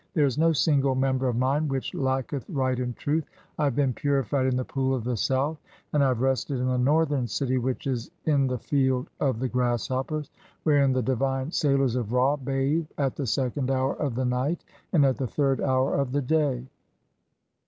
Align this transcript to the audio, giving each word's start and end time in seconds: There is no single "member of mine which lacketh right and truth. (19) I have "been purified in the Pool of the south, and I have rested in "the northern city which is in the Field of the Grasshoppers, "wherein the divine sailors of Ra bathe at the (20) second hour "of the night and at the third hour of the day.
There 0.15 0.25
is 0.25 0.35
no 0.39 0.51
single 0.51 0.95
"member 0.95 1.27
of 1.27 1.35
mine 1.35 1.67
which 1.67 1.93
lacketh 1.93 2.43
right 2.49 2.79
and 2.79 2.95
truth. 2.95 3.23
(19) 3.27 3.31
I 3.59 3.63
have 3.65 3.75
"been 3.75 3.93
purified 3.93 4.47
in 4.47 4.57
the 4.57 4.65
Pool 4.65 4.95
of 4.95 5.03
the 5.03 5.15
south, 5.15 5.59
and 5.93 6.03
I 6.03 6.07
have 6.07 6.21
rested 6.21 6.59
in 6.59 6.65
"the 6.65 6.79
northern 6.79 7.27
city 7.27 7.59
which 7.59 7.85
is 7.85 8.09
in 8.25 8.47
the 8.47 8.57
Field 8.57 9.11
of 9.19 9.39
the 9.39 9.47
Grasshoppers, 9.47 10.31
"wherein 10.63 10.91
the 10.91 11.03
divine 11.03 11.51
sailors 11.51 11.95
of 11.95 12.13
Ra 12.13 12.35
bathe 12.35 12.87
at 12.97 13.11
the 13.11 13.25
(20) 13.29 13.29
second 13.29 13.69
hour 13.69 13.93
"of 13.95 14.15
the 14.15 14.25
night 14.25 14.63
and 14.91 15.05
at 15.05 15.17
the 15.17 15.27
third 15.27 15.61
hour 15.61 15.93
of 15.93 16.13
the 16.13 16.21
day. 16.23 16.65